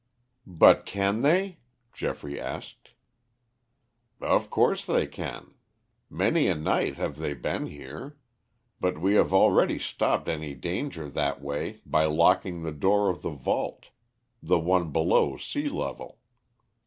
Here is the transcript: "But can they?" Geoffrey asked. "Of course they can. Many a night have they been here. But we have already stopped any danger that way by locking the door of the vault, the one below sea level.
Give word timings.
"But 0.47 0.83
can 0.87 1.21
they?" 1.21 1.59
Geoffrey 1.93 2.39
asked. 2.41 2.89
"Of 4.19 4.49
course 4.49 4.83
they 4.83 5.05
can. 5.05 5.53
Many 6.09 6.47
a 6.47 6.55
night 6.55 6.95
have 6.95 7.17
they 7.17 7.35
been 7.35 7.67
here. 7.67 8.17
But 8.79 8.99
we 8.99 9.13
have 9.13 9.31
already 9.31 9.77
stopped 9.77 10.27
any 10.27 10.55
danger 10.55 11.07
that 11.07 11.39
way 11.39 11.81
by 11.85 12.05
locking 12.05 12.63
the 12.63 12.71
door 12.71 13.11
of 13.11 13.21
the 13.21 13.29
vault, 13.29 13.91
the 14.41 14.57
one 14.57 14.89
below 14.91 15.37
sea 15.37 15.69
level. 15.69 16.17